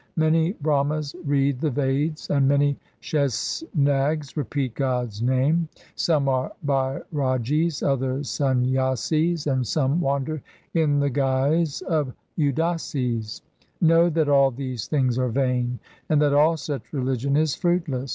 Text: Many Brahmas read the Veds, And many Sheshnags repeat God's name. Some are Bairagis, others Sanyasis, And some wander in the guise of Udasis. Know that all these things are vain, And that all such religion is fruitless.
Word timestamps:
Many 0.15 0.53
Brahmas 0.53 1.15
read 1.25 1.59
the 1.61 1.69
Veds, 1.69 2.27
And 2.31 2.47
many 2.47 2.75
Sheshnags 3.03 4.35
repeat 4.35 4.73
God's 4.73 5.21
name. 5.21 5.69
Some 5.93 6.27
are 6.27 6.53
Bairagis, 6.65 7.83
others 7.87 8.27
Sanyasis, 8.27 9.45
And 9.45 9.67
some 9.67 9.99
wander 10.01 10.41
in 10.73 10.99
the 11.01 11.11
guise 11.11 11.83
of 11.83 12.13
Udasis. 12.35 13.41
Know 13.79 14.09
that 14.09 14.27
all 14.27 14.49
these 14.49 14.87
things 14.87 15.19
are 15.19 15.29
vain, 15.29 15.77
And 16.09 16.19
that 16.19 16.33
all 16.33 16.57
such 16.57 16.91
religion 16.91 17.37
is 17.37 17.53
fruitless. 17.53 18.09